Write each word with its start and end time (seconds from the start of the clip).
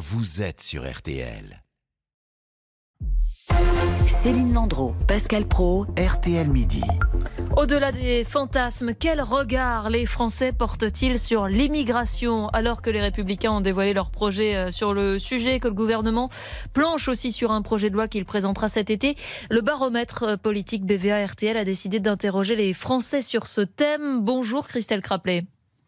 vous 0.00 0.40
êtes 0.40 0.62
sur 0.62 0.90
RTL. 0.90 1.62
Céline 4.06 4.54
Landreau, 4.54 4.94
Pascal 5.06 5.44
Pro, 5.46 5.84
RTL 5.98 6.48
Midi. 6.48 6.82
Au-delà 7.54 7.92
des 7.92 8.24
fantasmes, 8.24 8.94
quel 8.98 9.20
regard 9.20 9.90
les 9.90 10.06
Français 10.06 10.54
portent-ils 10.54 11.18
sur 11.18 11.48
l'immigration 11.48 12.48
alors 12.48 12.80
que 12.80 12.88
les 12.88 13.02
Républicains 13.02 13.52
ont 13.52 13.60
dévoilé 13.60 13.92
leur 13.92 14.10
projet 14.10 14.56
euh, 14.56 14.70
sur 14.70 14.94
le 14.94 15.18
sujet, 15.18 15.60
que 15.60 15.68
le 15.68 15.74
gouvernement 15.74 16.30
planche 16.72 17.08
aussi 17.08 17.30
sur 17.30 17.50
un 17.52 17.60
projet 17.60 17.90
de 17.90 17.94
loi 17.94 18.08
qu'il 18.08 18.24
présentera 18.24 18.70
cet 18.70 18.88
été? 18.88 19.16
Le 19.50 19.60
baromètre 19.60 20.22
euh, 20.22 20.36
politique 20.38 20.86
BVA 20.86 21.26
RTL 21.26 21.58
a 21.58 21.64
décidé 21.64 22.00
d'interroger 22.00 22.56
les 22.56 22.72
Français 22.72 23.20
sur 23.20 23.46
ce 23.46 23.60
thème. 23.60 24.20
Bonjour 24.22 24.66
Christelle 24.66 25.02
Craplet. 25.02 25.44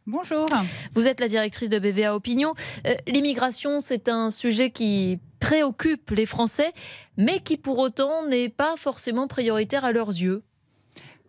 Bonjour. 0.09 0.49
Vous 0.95 1.07
êtes 1.07 1.21
la 1.21 1.29
directrice 1.29 1.69
de 1.69 1.79
BVA 1.79 2.17
Opinion. 2.17 2.55
Euh, 2.89 2.95
l'immigration, 3.07 3.79
c'est 3.79 4.09
un 4.09 4.33
sujet 4.33 4.71
qui 4.71 5.21
préoccupe 5.39 6.11
les 6.11 6.27
Français, 6.27 6.73
mais 7.17 7.39
qui 7.39 7.57
pour 7.57 7.79
autant 7.79 8.27
n'est 8.27 8.49
pas 8.49 8.77
forcément 8.77 9.29
prioritaire 9.29 9.85
à 9.85 9.93
leurs 9.93 10.09
yeux. 10.09 10.43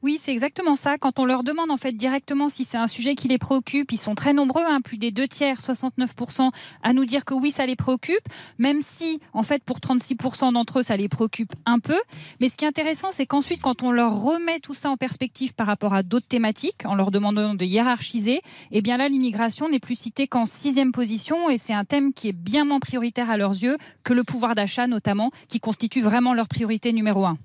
Oui, 0.03 0.17
c'est 0.19 0.33
exactement 0.33 0.75
ça. 0.75 0.97
Quand 0.97 1.17
on 1.17 1.23
leur 1.23 1.43
demande 1.43 1.71
en 1.71 1.77
fait 1.77 1.93
directement 1.93 2.49
si 2.49 2.65
c'est 2.65 2.75
un 2.75 2.87
sujet 2.87 3.15
qui 3.15 3.29
les 3.29 3.37
préoccupe, 3.37 3.89
ils 3.93 3.97
sont 3.97 4.15
très 4.15 4.33
nombreux, 4.33 4.63
hein, 4.65 4.81
plus 4.81 4.97
des 4.97 5.11
deux 5.11 5.29
tiers, 5.29 5.61
69%, 5.61 6.51
à 6.83 6.91
nous 6.91 7.05
dire 7.05 7.23
que 7.23 7.33
oui, 7.33 7.51
ça 7.51 7.65
les 7.65 7.77
préoccupe, 7.77 8.27
même 8.57 8.81
si 8.81 9.21
en 9.31 9.43
fait 9.43 9.63
pour 9.63 9.77
36% 9.77 10.51
d'entre 10.51 10.79
eux, 10.79 10.83
ça 10.83 10.97
les 10.97 11.07
préoccupe 11.07 11.53
un 11.65 11.79
peu. 11.79 11.97
Mais 12.41 12.49
ce 12.49 12.57
qui 12.57 12.65
est 12.65 12.67
intéressant, 12.67 13.11
c'est 13.11 13.25
qu'ensuite, 13.25 13.61
quand 13.61 13.81
on 13.81 13.93
leur 13.93 14.21
remet 14.21 14.59
tout 14.59 14.73
ça 14.73 14.89
en 14.89 14.97
perspective 14.97 15.53
par 15.53 15.67
rapport 15.67 15.93
à 15.93 16.03
d'autres 16.03 16.27
thématiques, 16.27 16.83
en 16.83 16.95
leur 16.95 17.09
demandant 17.09 17.53
de 17.53 17.63
hiérarchiser, 17.63 18.41
eh 18.71 18.81
bien 18.81 18.97
là, 18.97 19.07
l'immigration 19.07 19.69
n'est 19.69 19.79
plus 19.79 19.95
citée 19.95 20.27
qu'en 20.27 20.45
sixième 20.45 20.91
position 20.91 21.49
et 21.49 21.57
c'est 21.57 21.73
un 21.73 21.85
thème 21.85 22.11
qui 22.11 22.27
est 22.27 22.33
bien 22.33 22.65
moins 22.65 22.81
prioritaire 22.81 23.29
à 23.29 23.37
leurs 23.37 23.51
yeux 23.51 23.77
que 24.03 24.11
le 24.11 24.25
pouvoir 24.25 24.53
d'achat 24.53 24.85
notamment, 24.85 25.31
qui 25.47 25.61
constitue 25.61 26.01
vraiment 26.01 26.33
leur 26.33 26.49
priorité 26.49 26.91
numéro 26.91 27.23
un. 27.23 27.37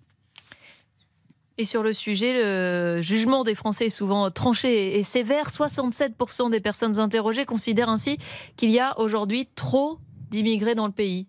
Et 1.61 1.65
sur 1.65 1.83
le 1.83 1.93
sujet, 1.93 2.35
le 2.35 3.03
jugement 3.03 3.43
des 3.43 3.57
Français 3.57 3.87
est 3.87 3.91
souvent 3.91 4.31
tranché 4.31 4.97
et 4.97 5.03
sévère. 5.03 5.49
67% 5.49 6.51
des 6.51 6.61
personnes 6.61 7.01
interrogées 7.01 7.47
considèrent 7.47 7.89
ainsi 7.89 8.17
qu'il 8.57 8.71
y 8.71 8.79
a 8.79 8.99
aujourd'hui 9.01 9.49
trop 9.57 9.99
d'immigrés 10.31 10.77
dans 10.77 10.87
le 10.87 10.93
pays. 10.93 11.27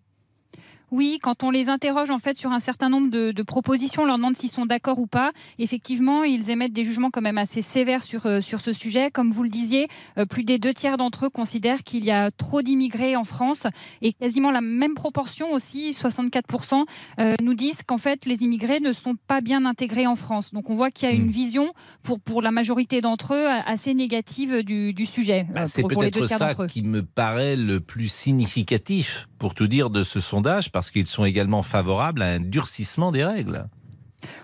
Oui, 0.91 1.19
quand 1.21 1.43
on 1.43 1.51
les 1.51 1.69
interroge 1.69 2.09
en 2.09 2.17
fait 2.17 2.37
sur 2.37 2.51
un 2.51 2.59
certain 2.59 2.89
nombre 2.89 3.09
de, 3.09 3.43
propositions, 3.43 4.03
on 4.03 4.05
leur 4.05 4.17
demande 4.17 4.35
s'ils 4.35 4.49
sont 4.49 4.65
d'accord 4.65 4.99
ou 4.99 5.07
pas. 5.07 5.31
Effectivement, 5.57 6.23
ils 6.23 6.49
émettent 6.49 6.73
des 6.73 6.83
jugements 6.83 7.09
quand 7.09 7.21
même 7.21 7.37
assez 7.37 7.61
sévères 7.61 8.03
sur, 8.03 8.25
euh, 8.25 8.41
sur 8.41 8.61
ce 8.61 8.73
sujet. 8.73 9.09
Comme 9.11 9.31
vous 9.31 9.43
le 9.43 9.49
disiez, 9.49 9.87
euh, 10.17 10.25
plus 10.25 10.43
des 10.43 10.57
deux 10.57 10.73
tiers 10.73 10.97
d'entre 10.97 11.25
eux 11.25 11.29
considèrent 11.29 11.83
qu'il 11.83 12.05
y 12.05 12.11
a 12.11 12.31
trop 12.31 12.61
d'immigrés 12.61 13.15
en 13.15 13.23
France 13.23 13.67
et 14.01 14.13
quasiment 14.13 14.51
la 14.51 14.61
même 14.61 14.93
proportion 14.93 15.51
aussi, 15.51 15.91
64%, 15.91 16.85
euh, 17.19 17.33
nous 17.41 17.53
disent 17.53 17.83
qu'en 17.83 17.97
fait 17.97 18.25
les 18.25 18.43
immigrés 18.43 18.79
ne 18.79 18.93
sont 18.93 19.15
pas 19.27 19.41
bien 19.41 19.65
intégrés 19.65 20.07
en 20.07 20.15
France. 20.15 20.53
Donc 20.53 20.69
on 20.69 20.75
voit 20.75 20.91
qu'il 20.91 21.09
y 21.09 21.11
a 21.11 21.15
une 21.15 21.27
hmm. 21.27 21.31
vision 21.31 21.73
pour, 22.03 22.19
pour 22.19 22.41
la 22.41 22.51
majorité 22.51 23.01
d'entre 23.01 23.33
eux 23.33 23.47
assez 23.65 23.93
négative 23.93 24.63
du, 24.63 25.05
sujet. 25.05 25.45
Bah, 25.53 25.67
c'est 25.67 25.83
peut-être 25.83 26.25
ça 26.25 26.53
qui 26.67 26.83
me 26.83 27.03
paraît 27.03 27.55
le 27.55 27.79
plus 27.79 28.09
significatif 28.09 29.27
pour 29.37 29.55
tout 29.55 29.67
dire 29.67 29.89
de 29.89 30.03
ce 30.03 30.19
sondage 30.19 30.71
parce 30.79 30.91
qu'ils 30.91 31.07
sont 31.07 31.25
également 31.25 31.61
favorables 31.61 32.21
à 32.21 32.27
un 32.27 32.39
durcissement 32.39 33.11
des 33.11 33.25
règles. 33.25 33.65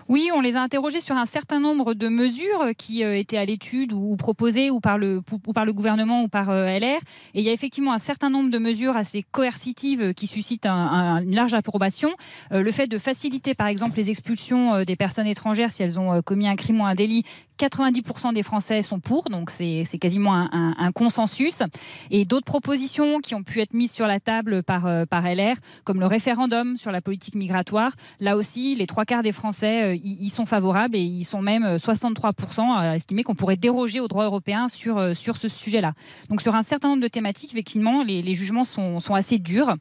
Oui, 0.08 0.30
on 0.34 0.40
les 0.40 0.56
a 0.56 0.62
interrogés 0.62 1.00
sur 1.00 1.16
un 1.16 1.26
certain 1.26 1.60
nombre 1.60 1.94
de 1.94 2.08
mesures 2.08 2.70
qui 2.76 3.04
euh, 3.04 3.18
étaient 3.18 3.36
à 3.36 3.44
l'étude 3.44 3.92
ou, 3.92 4.16
proposées 4.16 4.70
ou 4.70 4.80
par, 4.80 4.98
le, 4.98 5.22
ou 5.46 5.52
par 5.52 5.64
le 5.64 5.72
gouvernement 5.72 6.22
ou 6.22 6.28
par 6.28 6.50
euh, 6.50 6.66
LR. 6.66 7.00
Et 7.34 7.40
il 7.40 7.42
y 7.42 7.48
a 7.48 7.52
effectivement 7.52 7.92
un 7.92 7.98
certain 7.98 8.30
nombre 8.30 8.50
de 8.50 8.58
mesures 8.58 8.96
assez 8.96 9.22
coercitives 9.22 10.14
qui 10.14 10.26
suscitent 10.26 10.66
une 10.66 11.34
large 11.34 11.54
approbation. 11.54 12.10
Euh, 12.52 12.62
le 12.62 12.70
fait 12.70 12.86
de 12.86 12.98
faciliter, 12.98 13.54
par 13.54 13.66
exemple, 13.66 13.96
les 13.96 14.10
expulsions 14.10 14.84
des 14.84 14.96
personnes 14.96 15.26
étrangères 15.26 15.70
si 15.70 15.82
elles 15.82 15.98
ont 15.98 16.20
commis 16.22 16.48
un 16.48 16.56
crime 16.56 16.80
ou 16.80 16.84
un 16.84 16.94
délit 16.94 17.24
90% 17.58 18.34
des 18.34 18.42
Français 18.42 18.82
sont 18.82 19.00
pour, 19.00 19.24
donc 19.24 19.50
c'est 19.50 19.84
quasiment 20.00 20.34
un, 20.34 20.92
consensus. 20.92 21.62
Et 22.10 22.24
d'autres 22.24 22.44
propositions 22.44 23.20
qui 23.20 23.34
ont 23.34 23.42
pu 23.42 23.60
être 23.60 23.74
mises 23.74 23.92
sur 23.92 24.06
la 24.06 24.20
table 24.20 24.62
par, 24.62 24.86
euh, 24.86 25.04
par 25.04 25.22
LR, 25.22 25.56
comme 25.84 26.00
le 26.00 26.06
référendum 26.06 26.76
sur 26.76 26.92
la 26.92 27.00
politique 27.00 27.34
migratoire, 27.34 27.92
là 28.20 28.36
aussi, 28.36 28.74
les 28.74 28.86
trois 28.86 29.04
quarts 29.04 29.22
des 29.22 29.32
Français 29.32 29.75
y, 29.94 30.26
euh, 30.26 30.28
sont 30.28 30.46
favorables 30.46 30.96
et 30.96 31.00
ils 31.00 31.24
sont 31.24 31.42
même 31.42 31.76
63% 31.76 32.60
euh, 32.60 32.90
à 32.92 32.96
estimer 32.96 33.22
qu'on 33.22 33.34
pourrait 33.34 33.56
déroger 33.56 34.00
au 34.00 34.08
droit 34.08 34.24
européen 34.24 34.68
sur, 34.68 35.16
sur 35.16 35.36
ce 35.36 35.48
sujet-là. 35.48 35.92
Donc 36.28 36.42
sur 36.42 36.54
un 36.54 36.62
certain 36.62 36.88
nombre 36.88 37.02
de 37.02 37.08
thématiques, 37.08 37.52
effectivement, 37.52 38.02
les, 38.02 38.34
jugements 38.34 38.64
sont, 38.64 39.00
sont, 39.00 39.14
assez 39.14 39.38
durs. 39.38 39.74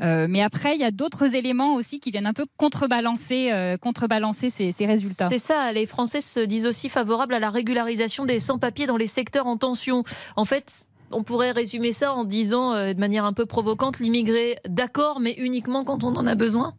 mais 0.00 0.42
après, 0.42 0.74
il 0.74 0.80
y 0.80 0.84
a 0.84 0.90
d'autres 0.90 1.34
éléments 1.34 1.74
aussi 1.74 2.00
qui 2.00 2.10
viennent 2.10 2.26
un 2.26 2.32
peu 2.32 2.46
contrebalancer, 2.56 3.76
contrebalancer 3.80 4.50
ces, 4.50 4.86
résultats. 4.86 5.28
C'est 5.28 5.38
ça, 5.38 5.72
les 5.72 5.86
Français 5.86 6.20
se 6.20 6.40
disent 6.40 6.66
aussi 6.66 6.88
favorables 6.88 7.34
à 7.34 7.38
la 7.38 7.50
régularisation 7.50 8.24
des 8.24 8.40
sans-papiers 8.40 8.86
dans 8.86 8.96
les 8.96 9.06
secteurs 9.06 9.46
en 9.46 9.56
tension. 9.56 10.02
En 10.36 10.44
fait, 10.44 10.88
on 11.10 11.22
pourrait 11.22 11.50
résumer 11.50 11.92
ça 11.92 12.12
en 12.12 12.24
disant 12.24 12.74
euh, 12.74 12.92
de 12.92 13.00
manière 13.00 13.24
un 13.24 13.32
peu 13.32 13.46
provocante, 13.46 13.98
l'immigré 13.98 14.58
d'accord, 14.68 15.20
mais 15.20 15.34
uniquement 15.38 15.84
quand 15.84 16.04
on 16.04 16.14
en 16.16 16.26
a 16.26 16.34
besoin 16.34 16.74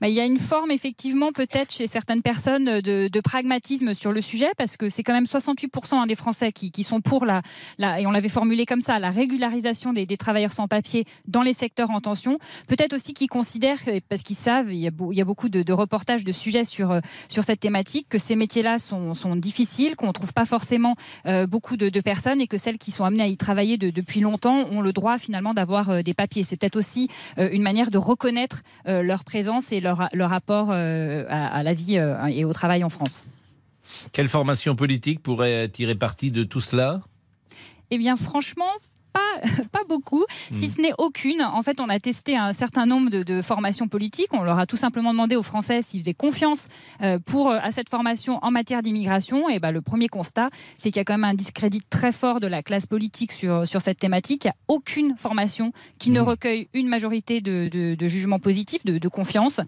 bah, 0.00 0.08
il 0.08 0.14
y 0.14 0.20
a 0.20 0.24
une 0.24 0.38
forme 0.38 0.70
effectivement 0.70 1.32
peut-être 1.32 1.72
chez 1.72 1.86
certaines 1.86 2.22
personnes 2.22 2.80
de, 2.80 3.20
pragmatisme 3.20 3.94
sur 3.94 4.12
le 4.12 4.20
sujet 4.20 4.48
parce 4.56 4.76
que 4.76 4.88
c'est 4.88 5.02
quand 5.02 5.12
même 5.12 5.24
68% 5.24 5.94
hein, 5.94 6.06
des 6.06 6.14
Français 6.14 6.52
qui, 6.52 6.82
sont 6.84 7.00
pour 7.00 7.26
la, 7.26 7.42
et 7.98 8.06
on 8.06 8.10
l'avait 8.10 8.28
formulé 8.28 8.64
comme 8.64 8.80
ça, 8.80 8.98
la 8.98 9.10
régularisation 9.10 9.92
des, 9.92 10.06
travailleurs 10.16 10.52
sans 10.52 10.68
papier 10.68 11.04
dans 11.26 11.42
les 11.42 11.52
secteurs 11.52 11.90
en 11.90 12.00
tension. 12.00 12.38
Peut-être 12.68 12.92
aussi 12.92 13.14
qu'ils 13.14 13.28
considèrent, 13.28 13.80
parce 14.08 14.22
qu'ils 14.22 14.36
savent, 14.36 14.72
il 14.72 14.78
y, 14.78 14.86
a, 14.86 15.24
beaucoup 15.24 15.48
de, 15.48 15.72
reportages, 15.72 16.24
de 16.24 16.32
sujets 16.32 16.64
sur, 16.64 16.92
euh, 16.92 17.00
sur 17.28 17.44
cette 17.44 17.60
thématique, 17.60 18.08
que 18.08 18.18
ces 18.18 18.36
métiers-là 18.36 18.78
sont, 18.78 19.36
difficiles, 19.36 19.96
qu'on 19.96 20.08
ne 20.08 20.12
trouve 20.12 20.32
pas 20.32 20.44
forcément 20.44 20.96
euh, 21.26 21.46
beaucoup 21.46 21.76
de, 21.76 22.00
personnes 22.00 22.40
et 22.40 22.46
que 22.46 22.56
celles 22.56 22.78
qui 22.78 22.92
sont 22.92 23.04
amenées 23.04 23.24
à 23.24 23.26
y 23.26 23.36
travailler 23.36 23.76
depuis 23.76 24.20
longtemps 24.20 24.68
ont 24.70 24.80
le 24.80 24.92
droit 24.92 25.18
finalement 25.18 25.52
d'avoir 25.52 25.90
euh, 25.90 26.02
des 26.02 26.14
papiers. 26.14 26.44
C'est 26.44 26.56
peut-être 26.56 26.76
aussi 26.76 27.08
une 27.36 27.62
manière 27.62 27.90
de 27.90 27.98
reconnaître 27.98 28.62
leur 28.86 29.24
présence 29.24 29.72
et 29.72 29.80
leur 29.80 29.87
leur, 30.12 30.30
rapport 30.30 30.68
euh, 30.70 31.24
à, 31.28 31.62
la 31.62 31.74
vie 31.74 31.98
euh, 31.98 32.26
et 32.26 32.44
au 32.44 32.52
travail 32.52 32.84
en 32.84 32.88
France. 32.88 33.24
Quelle 34.12 34.28
formation 34.28 34.76
politique 34.76 35.22
pourrait 35.22 35.68
tirer 35.68 35.94
parti 35.94 36.30
de 36.30 36.44
tout 36.44 36.60
cela? 36.60 37.00
Eh 37.90 37.98
bien, 37.98 38.16
franchement, 38.16 38.70
pas, 39.72 39.80
beaucoup, 39.88 40.24
si 40.52 40.66
hmm. 40.66 40.68
ce 40.68 40.80
n'est 40.80 40.92
aucune. 40.98 41.42
En 41.42 41.62
fait, 41.62 41.80
on 41.80 41.88
a 41.88 41.98
testé 41.98 42.36
un 42.36 42.52
certain 42.52 42.86
nombre 42.86 43.10
de, 43.10 43.42
formations 43.42 43.88
politiques. 43.88 44.32
On 44.32 44.42
leur 44.42 44.58
a 44.58 44.66
tout 44.66 44.76
simplement 44.76 45.12
demandé 45.12 45.36
aux 45.36 45.42
Français 45.42 45.82
s'ils 45.82 46.00
faisaient 46.00 46.14
confiance 46.14 46.68
euh, 47.02 47.18
pour, 47.18 47.50
à 47.50 47.70
cette 47.70 47.88
formation 47.88 48.38
en 48.42 48.50
matière 48.50 48.82
d'immigration. 48.82 49.48
Et 49.48 49.58
bah, 49.58 49.72
le 49.72 49.80
premier 49.80 50.08
constat, 50.08 50.50
c'est 50.76 50.90
qu'il 50.90 50.98
y 50.98 51.00
a 51.00 51.04
quand 51.04 51.14
même 51.14 51.24
un 51.24 51.34
discrédit 51.34 51.80
très 51.88 52.12
fort 52.12 52.40
de 52.40 52.46
la 52.46 52.62
classe 52.62 52.86
politique 52.86 53.32
sur, 53.32 53.66
sur 53.66 53.80
cette 53.80 53.98
thématique. 53.98 54.44
Il 54.44 54.48
n'y 54.48 54.52
a 54.52 54.56
aucune 54.68 55.16
formation 55.16 55.72
qui 55.98 56.10
ne 56.10 56.20
hmm. 56.20 56.24
recueille 56.24 56.68
une 56.74 56.88
majorité 56.88 57.40
de, 57.40 57.68
de, 57.68 58.08
jugements 58.08 58.38
positifs, 58.38 58.84
de, 58.84 59.08
confiance. 59.08 59.60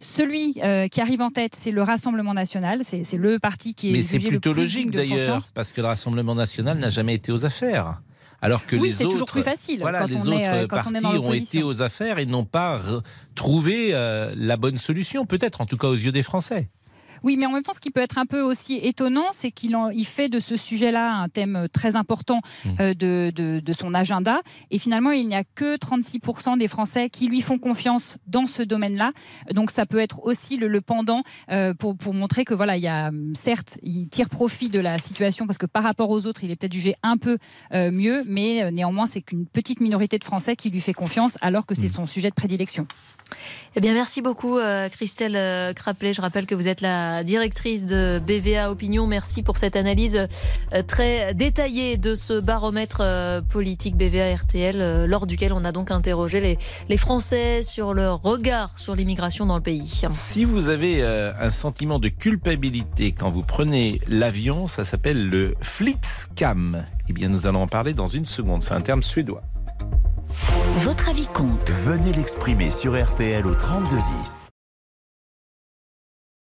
Celui 0.00 0.54
euh, 0.62 0.86
qui 0.86 1.00
arrive 1.00 1.20
en 1.20 1.30
tête, 1.30 1.54
c'est 1.56 1.72
le 1.72 1.82
Rassemblement 1.82 2.34
national. 2.34 2.82
C'est 2.84 3.16
le 3.16 3.38
parti 3.38 3.74
qui 3.74 3.90
est. 3.90 3.92
Mais 3.92 4.02
c'est 4.02 4.18
plutôt 4.20 4.52
logique 4.52 4.90
d'ailleurs, 4.90 5.42
parce 5.54 5.72
que 5.72 5.80
le 5.80 5.88
Rassemblement 5.88 6.34
national 6.34 6.78
n'a 6.78 6.90
jamais 6.90 7.14
été 7.14 7.32
aux 7.32 7.44
affaires. 7.44 8.00
Alors 8.40 8.66
que 8.66 8.76
oui, 8.76 8.88
les 8.90 9.02
autres, 9.04 9.10
toujours 9.10 9.26
plus 9.26 9.42
facile 9.42 9.80
voilà, 9.80 10.06
les 10.06 10.16
autres 10.16 10.30
euh, 10.32 10.66
partis 10.68 11.04
ont 11.04 11.32
été 11.32 11.62
aux 11.62 11.82
affaires 11.82 12.18
et 12.18 12.26
n'ont 12.26 12.44
pas 12.44 12.80
trouvé 13.34 13.90
euh, 13.92 14.32
la 14.36 14.56
bonne 14.56 14.76
solution, 14.76 15.26
peut-être 15.26 15.60
en 15.60 15.66
tout 15.66 15.76
cas 15.76 15.88
aux 15.88 15.94
yeux 15.94 16.12
des 16.12 16.22
Français. 16.22 16.68
Oui, 17.22 17.36
mais 17.36 17.46
en 17.46 17.52
même 17.52 17.62
temps, 17.62 17.72
ce 17.72 17.80
qui 17.80 17.90
peut 17.90 18.00
être 18.00 18.18
un 18.18 18.26
peu 18.26 18.40
aussi 18.40 18.76
étonnant, 18.82 19.26
c'est 19.30 19.50
qu'il 19.50 19.76
il 19.94 20.06
fait 20.06 20.28
de 20.28 20.40
ce 20.40 20.56
sujet-là 20.56 21.12
un 21.12 21.28
thème 21.28 21.56
euh, 21.56 21.68
très 21.68 21.96
important 21.96 22.40
mmh. 22.64 22.68
euh, 22.80 22.94
de, 22.94 23.60
de, 23.60 23.72
son 23.72 23.94
agenda. 23.94 24.40
Et 24.70 24.78
finalement, 24.78 25.10
il 25.10 25.26
n'y 25.26 25.34
a 25.34 25.44
que 25.44 25.76
36% 25.76 26.58
des 26.58 26.68
Français 26.68 27.10
qui 27.10 27.28
lui 27.28 27.40
font 27.40 27.58
confiance 27.58 28.18
dans 28.26 28.46
ce 28.46 28.62
domaine-là. 28.62 29.12
Donc, 29.52 29.70
ça 29.70 29.86
peut 29.86 29.98
être 29.98 30.24
aussi 30.24 30.56
le, 30.56 30.80
pendant 30.80 31.22
euh, 31.50 31.74
pour, 31.74 31.96
pour, 31.96 32.14
montrer 32.14 32.44
que 32.44 32.54
voilà, 32.54 32.76
il 32.76 32.82
y 32.82 32.88
a 32.88 33.10
certes, 33.34 33.78
il 33.82 34.08
tire 34.08 34.28
profit 34.28 34.68
de 34.68 34.80
la 34.80 34.98
situation 34.98 35.46
parce 35.46 35.58
que 35.58 35.66
par 35.66 35.82
rapport 35.82 36.10
aux 36.10 36.26
autres, 36.26 36.42
il 36.44 36.50
est 36.50 36.56
peut-être 36.56 36.72
jugé 36.72 36.94
un 37.02 37.16
peu 37.16 37.38
mieux, 37.72 38.22
mais 38.28 38.70
néanmoins, 38.72 39.06
c'est 39.06 39.20
qu'une 39.20 39.46
petite 39.46 39.80
minorité 39.80 40.18
de 40.18 40.24
Français 40.24 40.56
qui 40.56 40.70
lui 40.70 40.80
fait 40.80 40.92
confiance 40.92 41.36
alors 41.40 41.66
que 41.66 41.74
c'est 41.74 41.86
mmh. 41.86 41.88
son 41.88 42.06
sujet 42.06 42.30
de 42.30 42.34
prédilection. 42.34 42.86
Eh 43.76 43.80
bien, 43.80 43.92
merci 43.92 44.22
beaucoup, 44.22 44.58
euh, 44.58 44.88
Christelle 44.88 45.74
Craplet. 45.74 46.12
Je 46.12 46.20
rappelle 46.20 46.46
que 46.46 46.54
vous 46.54 46.68
êtes 46.68 46.80
la 46.80 47.07
directrice 47.24 47.86
de 47.86 48.20
BVA 48.24 48.70
Opinion. 48.70 49.06
Merci 49.06 49.42
pour 49.42 49.58
cette 49.58 49.76
analyse 49.76 50.16
euh, 50.72 50.82
très 50.82 51.34
détaillée 51.34 51.96
de 51.96 52.14
ce 52.14 52.40
baromètre 52.40 53.02
politique 53.48 53.96
BVA 53.96 54.34
RTL, 54.34 55.06
lors 55.06 55.26
duquel 55.26 55.52
on 55.52 55.64
a 55.64 55.72
donc 55.72 55.90
interrogé 55.90 56.40
les, 56.40 56.58
les 56.88 56.96
Français 56.96 57.62
sur 57.62 57.94
leur 57.94 58.22
regard 58.22 58.78
sur 58.78 58.94
l'immigration 58.94 59.46
dans 59.46 59.56
le 59.56 59.62
pays. 59.62 60.02
Si 60.10 60.44
vous 60.44 60.68
avez 60.68 61.02
un 61.02 61.50
sentiment 61.50 61.98
de 61.98 62.08
culpabilité 62.08 63.12
quand 63.12 63.30
vous 63.30 63.42
prenez 63.42 64.00
l'avion, 64.08 64.66
ça 64.66 64.84
s'appelle 64.84 65.28
le 65.28 65.54
Flixcam. 65.60 66.84
Eh 67.08 67.12
bien, 67.12 67.28
nous 67.28 67.46
allons 67.46 67.62
en 67.62 67.68
parler 67.68 67.94
dans 67.94 68.06
une 68.06 68.26
seconde. 68.26 68.62
C'est 68.62 68.74
un 68.74 68.80
terme 68.80 69.02
suédois. 69.02 69.42
Votre 70.82 71.08
avis 71.08 71.26
compte. 71.26 71.70
Venez 71.70 72.12
l'exprimer 72.12 72.70
sur 72.70 73.02
RTL 73.02 73.46
au 73.46 73.54
3210. 73.54 74.37